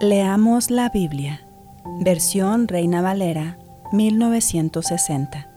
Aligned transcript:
Leamos 0.00 0.70
la 0.70 0.90
Biblia. 0.90 1.48
Versión 2.00 2.68
Reina 2.68 3.00
Valera, 3.00 3.56
1960. 3.92 5.48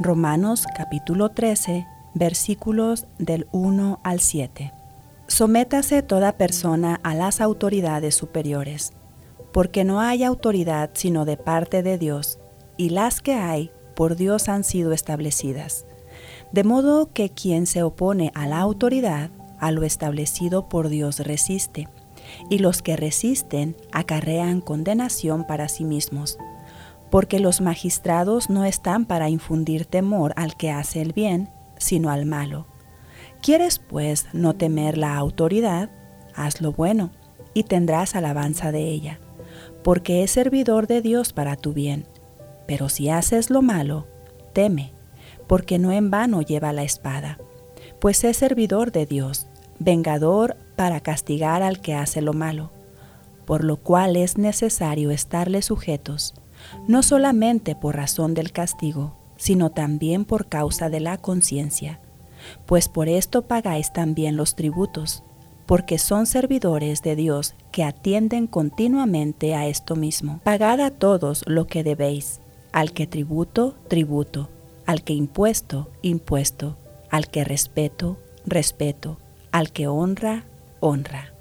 Romanos 0.00 0.64
capítulo 0.74 1.32
13, 1.32 1.86
versículos 2.14 3.06
del 3.18 3.46
1 3.52 4.00
al 4.02 4.20
7. 4.20 4.72
Sométase 5.26 6.00
toda 6.00 6.38
persona 6.38 6.98
a 7.02 7.14
las 7.14 7.42
autoridades 7.42 8.14
superiores, 8.14 8.94
porque 9.52 9.84
no 9.84 10.00
hay 10.00 10.24
autoridad 10.24 10.88
sino 10.94 11.26
de 11.26 11.36
parte 11.36 11.82
de 11.82 11.98
Dios, 11.98 12.38
y 12.78 12.88
las 12.88 13.20
que 13.20 13.34
hay 13.34 13.72
por 13.94 14.16
Dios 14.16 14.48
han 14.48 14.64
sido 14.64 14.92
establecidas. 14.92 15.84
De 16.50 16.64
modo 16.64 17.12
que 17.12 17.28
quien 17.28 17.66
se 17.66 17.82
opone 17.82 18.32
a 18.34 18.46
la 18.46 18.58
autoridad, 18.58 19.28
a 19.58 19.70
lo 19.70 19.82
establecido 19.82 20.66
por 20.66 20.88
Dios 20.88 21.18
resiste 21.18 21.88
y 22.48 22.58
los 22.58 22.82
que 22.82 22.96
resisten 22.96 23.76
acarrean 23.92 24.60
condenación 24.60 25.46
para 25.46 25.68
sí 25.68 25.84
mismos, 25.84 26.38
porque 27.10 27.40
los 27.40 27.60
magistrados 27.60 28.50
no 28.50 28.64
están 28.64 29.04
para 29.04 29.28
infundir 29.28 29.86
temor 29.86 30.32
al 30.36 30.56
que 30.56 30.70
hace 30.70 31.00
el 31.02 31.12
bien, 31.12 31.48
sino 31.78 32.10
al 32.10 32.26
malo. 32.26 32.66
¿Quieres 33.42 33.78
pues 33.78 34.26
no 34.32 34.54
temer 34.54 34.98
la 34.98 35.16
autoridad? 35.16 35.90
Haz 36.34 36.60
lo 36.60 36.72
bueno, 36.72 37.10
y 37.54 37.62
tendrás 37.62 38.14
alabanza 38.14 38.72
de 38.72 38.88
ella, 38.88 39.18
porque 39.82 40.22
es 40.22 40.30
servidor 40.30 40.86
de 40.86 41.00
Dios 41.00 41.32
para 41.32 41.56
tu 41.56 41.72
bien. 41.72 42.06
Pero 42.66 42.88
si 42.88 43.08
haces 43.08 43.50
lo 43.50 43.62
malo, 43.62 44.06
teme, 44.52 44.92
porque 45.46 45.78
no 45.78 45.92
en 45.92 46.10
vano 46.10 46.42
lleva 46.42 46.72
la 46.72 46.82
espada, 46.82 47.38
pues 48.00 48.24
es 48.24 48.36
servidor 48.36 48.92
de 48.92 49.06
Dios, 49.06 49.46
vengador 49.78 50.56
para 50.76 51.00
castigar 51.00 51.62
al 51.62 51.80
que 51.80 51.94
hace 51.94 52.20
lo 52.20 52.32
malo, 52.32 52.70
por 53.46 53.64
lo 53.64 53.78
cual 53.78 54.16
es 54.16 54.38
necesario 54.38 55.10
estarle 55.10 55.62
sujetos, 55.62 56.34
no 56.86 57.02
solamente 57.02 57.74
por 57.74 57.96
razón 57.96 58.34
del 58.34 58.52
castigo, 58.52 59.16
sino 59.36 59.70
también 59.70 60.24
por 60.24 60.48
causa 60.48 60.88
de 60.90 61.00
la 61.00 61.18
conciencia, 61.18 62.00
pues 62.66 62.88
por 62.88 63.08
esto 63.08 63.42
pagáis 63.42 63.92
también 63.92 64.36
los 64.36 64.54
tributos, 64.54 65.22
porque 65.66 65.98
son 65.98 66.26
servidores 66.26 67.02
de 67.02 67.16
Dios 67.16 67.54
que 67.72 67.84
atienden 67.84 68.46
continuamente 68.46 69.54
a 69.54 69.66
esto 69.66 69.96
mismo. 69.96 70.40
Pagad 70.44 70.80
a 70.80 70.90
todos 70.90 71.42
lo 71.46 71.66
que 71.66 71.82
debéis, 71.82 72.40
al 72.72 72.92
que 72.92 73.06
tributo, 73.06 73.74
tributo, 73.88 74.48
al 74.86 75.02
que 75.02 75.12
impuesto, 75.12 75.90
impuesto, 76.02 76.76
al 77.10 77.28
que 77.28 77.44
respeto, 77.44 78.18
respeto, 78.46 79.18
al 79.50 79.72
que 79.72 79.88
honra, 79.88 80.44
honra. 80.86 81.35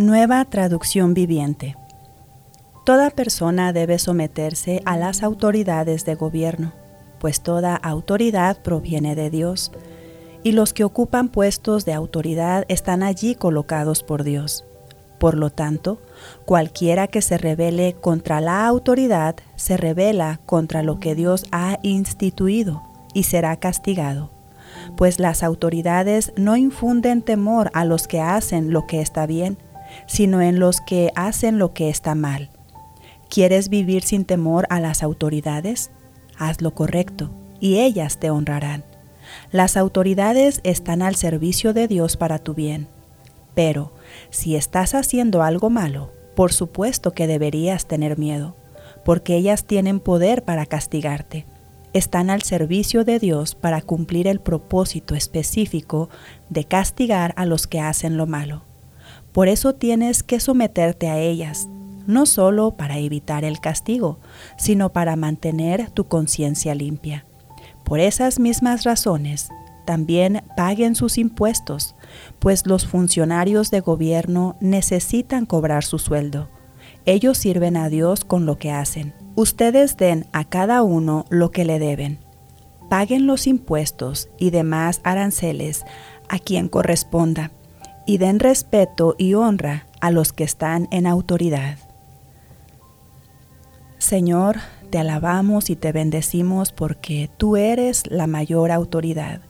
Nueva 0.00 0.42
traducción 0.46 1.12
viviente. 1.12 1.76
Toda 2.86 3.10
persona 3.10 3.74
debe 3.74 3.98
someterse 3.98 4.80
a 4.86 4.96
las 4.96 5.22
autoridades 5.22 6.06
de 6.06 6.14
gobierno, 6.14 6.72
pues 7.18 7.42
toda 7.42 7.76
autoridad 7.76 8.62
proviene 8.62 9.14
de 9.14 9.28
Dios, 9.28 9.72
y 10.42 10.52
los 10.52 10.72
que 10.72 10.84
ocupan 10.84 11.28
puestos 11.28 11.84
de 11.84 11.92
autoridad 11.92 12.64
están 12.68 13.02
allí 13.02 13.34
colocados 13.34 14.02
por 14.02 14.24
Dios. 14.24 14.64
Por 15.18 15.36
lo 15.36 15.50
tanto, 15.50 16.00
cualquiera 16.46 17.06
que 17.06 17.20
se 17.20 17.36
rebele 17.36 17.92
contra 17.92 18.40
la 18.40 18.66
autoridad 18.66 19.36
se 19.56 19.76
rebela 19.76 20.40
contra 20.46 20.82
lo 20.82 20.98
que 20.98 21.14
Dios 21.14 21.44
ha 21.52 21.78
instituido 21.82 22.82
y 23.12 23.24
será 23.24 23.54
castigado, 23.56 24.30
pues 24.96 25.20
las 25.20 25.42
autoridades 25.42 26.32
no 26.36 26.56
infunden 26.56 27.20
temor 27.20 27.70
a 27.74 27.84
los 27.84 28.08
que 28.08 28.22
hacen 28.22 28.72
lo 28.72 28.86
que 28.86 29.02
está 29.02 29.26
bien, 29.26 29.58
sino 30.06 30.40
en 30.40 30.58
los 30.58 30.80
que 30.80 31.12
hacen 31.14 31.58
lo 31.58 31.72
que 31.72 31.88
está 31.88 32.14
mal. 32.14 32.50
¿Quieres 33.28 33.68
vivir 33.68 34.02
sin 34.02 34.24
temor 34.24 34.66
a 34.70 34.80
las 34.80 35.02
autoridades? 35.02 35.90
Haz 36.36 36.60
lo 36.60 36.74
correcto 36.74 37.30
y 37.60 37.78
ellas 37.78 38.18
te 38.18 38.30
honrarán. 38.30 38.84
Las 39.52 39.76
autoridades 39.76 40.60
están 40.64 41.02
al 41.02 41.14
servicio 41.14 41.72
de 41.72 41.86
Dios 41.86 42.16
para 42.16 42.38
tu 42.38 42.54
bien. 42.54 42.88
Pero, 43.54 43.92
si 44.30 44.56
estás 44.56 44.94
haciendo 44.94 45.42
algo 45.42 45.70
malo, 45.70 46.12
por 46.34 46.52
supuesto 46.52 47.12
que 47.12 47.26
deberías 47.26 47.86
tener 47.86 48.18
miedo, 48.18 48.56
porque 49.04 49.36
ellas 49.36 49.64
tienen 49.64 50.00
poder 50.00 50.44
para 50.44 50.66
castigarte. 50.66 51.46
Están 51.92 52.30
al 52.30 52.42
servicio 52.42 53.04
de 53.04 53.18
Dios 53.18 53.54
para 53.54 53.82
cumplir 53.82 54.28
el 54.28 54.40
propósito 54.40 55.14
específico 55.14 56.08
de 56.48 56.64
castigar 56.64 57.34
a 57.36 57.46
los 57.46 57.66
que 57.66 57.80
hacen 57.80 58.16
lo 58.16 58.26
malo. 58.26 58.62
Por 59.32 59.48
eso 59.48 59.74
tienes 59.74 60.22
que 60.22 60.40
someterte 60.40 61.08
a 61.08 61.18
ellas, 61.18 61.68
no 62.06 62.26
solo 62.26 62.76
para 62.76 62.98
evitar 62.98 63.44
el 63.44 63.60
castigo, 63.60 64.18
sino 64.56 64.92
para 64.92 65.16
mantener 65.16 65.90
tu 65.90 66.08
conciencia 66.08 66.74
limpia. 66.74 67.26
Por 67.84 68.00
esas 68.00 68.38
mismas 68.38 68.84
razones, 68.84 69.48
también 69.84 70.42
paguen 70.56 70.94
sus 70.94 71.18
impuestos, 71.18 71.96
pues 72.38 72.66
los 72.66 72.86
funcionarios 72.86 73.70
de 73.70 73.80
gobierno 73.80 74.56
necesitan 74.60 75.46
cobrar 75.46 75.84
su 75.84 75.98
sueldo. 75.98 76.48
Ellos 77.06 77.38
sirven 77.38 77.76
a 77.76 77.88
Dios 77.88 78.24
con 78.24 78.46
lo 78.46 78.58
que 78.58 78.70
hacen. 78.70 79.14
Ustedes 79.34 79.96
den 79.96 80.26
a 80.32 80.44
cada 80.44 80.82
uno 80.82 81.24
lo 81.30 81.50
que 81.50 81.64
le 81.64 81.78
deben. 81.78 82.18
Paguen 82.88 83.26
los 83.26 83.46
impuestos 83.46 84.28
y 84.38 84.50
demás 84.50 85.00
aranceles 85.02 85.84
a 86.28 86.38
quien 86.38 86.68
corresponda, 86.68 87.50
y 88.06 88.18
den 88.18 88.40
respeto 88.40 89.14
y 89.18 89.34
honra 89.34 89.86
a 90.00 90.10
los 90.10 90.32
que 90.32 90.44
están 90.44 90.88
en 90.90 91.06
autoridad. 91.06 91.78
Señor, 93.98 94.56
te 94.90 94.98
alabamos 94.98 95.70
y 95.70 95.76
te 95.76 95.92
bendecimos 95.92 96.72
porque 96.72 97.30
tú 97.36 97.56
eres 97.56 98.02
la 98.10 98.26
mayor 98.26 98.72
autoridad 98.72 99.42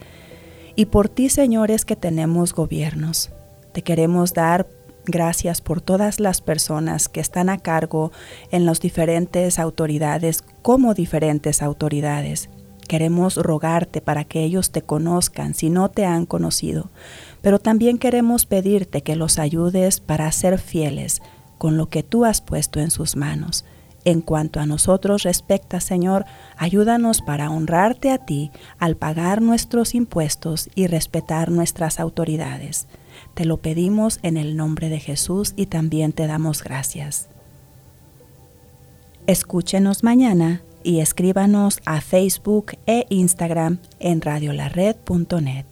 y 0.80 0.86
por 0.86 1.10
ti, 1.10 1.28
Señor, 1.28 1.70
es 1.70 1.84
que 1.84 1.94
tenemos 1.94 2.54
gobiernos. 2.54 3.30
Te 3.72 3.82
queremos 3.82 4.32
dar 4.32 4.66
gracias 5.04 5.60
por 5.60 5.80
todas 5.80 6.20
las 6.20 6.40
personas 6.40 7.08
que 7.08 7.20
están 7.20 7.50
a 7.50 7.58
cargo 7.58 8.12
en 8.50 8.64
las 8.64 8.80
diferentes 8.80 9.58
autoridades 9.58 10.42
como 10.62 10.94
diferentes 10.94 11.60
autoridades. 11.62 12.48
Queremos 12.90 13.36
rogarte 13.36 14.00
para 14.00 14.24
que 14.24 14.42
ellos 14.42 14.72
te 14.72 14.82
conozcan 14.82 15.54
si 15.54 15.70
no 15.70 15.90
te 15.90 16.06
han 16.06 16.26
conocido, 16.26 16.90
pero 17.40 17.60
también 17.60 17.98
queremos 17.98 18.46
pedirte 18.46 19.02
que 19.02 19.14
los 19.14 19.38
ayudes 19.38 20.00
para 20.00 20.32
ser 20.32 20.58
fieles 20.58 21.22
con 21.56 21.76
lo 21.76 21.88
que 21.88 22.02
tú 22.02 22.24
has 22.24 22.40
puesto 22.40 22.80
en 22.80 22.90
sus 22.90 23.14
manos. 23.14 23.64
En 24.04 24.20
cuanto 24.22 24.58
a 24.58 24.66
nosotros 24.66 25.22
respecta, 25.22 25.78
Señor, 25.78 26.24
ayúdanos 26.56 27.22
para 27.22 27.48
honrarte 27.48 28.10
a 28.10 28.18
ti 28.18 28.50
al 28.80 28.96
pagar 28.96 29.40
nuestros 29.40 29.94
impuestos 29.94 30.68
y 30.74 30.88
respetar 30.88 31.52
nuestras 31.52 32.00
autoridades. 32.00 32.88
Te 33.34 33.44
lo 33.44 33.58
pedimos 33.58 34.18
en 34.24 34.36
el 34.36 34.56
nombre 34.56 34.88
de 34.88 34.98
Jesús 34.98 35.52
y 35.54 35.66
también 35.66 36.12
te 36.12 36.26
damos 36.26 36.64
gracias. 36.64 37.28
Escúchenos 39.28 40.02
mañana 40.02 40.62
y 40.82 41.00
escríbanos 41.00 41.80
a 41.84 42.00
Facebook 42.00 42.72
e 42.86 43.06
Instagram 43.08 43.78
en 43.98 44.20
radiolared.net. 44.20 45.69